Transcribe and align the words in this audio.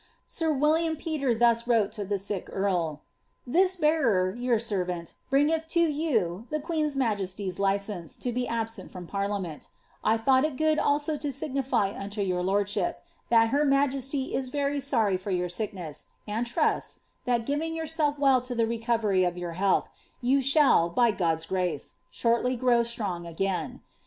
Sir 0.25 0.49
WiUism 0.49 0.97
Petre 0.97 1.35
thae 1.35 1.61
wrote 1.67 1.91
to 1.91 2.03
the 2.03 2.17
sick 2.17 2.49
ean: 2.51 2.97
*^This 3.47 3.79
beafer, 3.79 4.33
your 4.35 4.57
servant, 4.57 5.13
bringeth 5.29 5.67
to 5.67 5.79
you 5.79 6.47
the 6.49 6.59
queen's 6.59 6.95
majesty 6.95 7.51
^e 7.51 7.59
license 7.59 8.17
to 8.17 8.31
be 8.31 8.47
absent 8.47 8.91
from 8.91 9.05
parliament; 9.05 9.69
1 10.01 10.17
thought 10.17 10.43
it 10.43 10.57
goo«1 10.57 10.79
also 10.83 11.17
to 11.17 11.31
signify 11.31 11.91
unto 11.95 12.21
your 12.23 12.41
lordship, 12.41 13.03
that 13.29 13.49
her 13.49 13.63
majesty 13.63 14.33
is 14.33 14.49
very 14.49 14.79
sorry 14.79 15.17
for 15.17 15.29
your 15.29 15.47
sickness, 15.47 16.07
and 16.27 16.47
trusts, 16.47 17.01
that 17.25 17.45
giving 17.45 17.75
yourself 17.75 18.17
well 18.17 18.41
to 18.41 18.55
the 18.55 18.65
recovery 18.65 19.23
of 19.23 19.37
your 19.37 19.53
health, 19.53 19.87
you 20.19 20.41
shall, 20.41 20.89
by 20.89 21.11
God^s 21.11 21.47
grace, 21.47 21.93
shortly 22.09 22.55
grow 22.55 22.81
strong 22.81 23.27
again. 23.27 23.81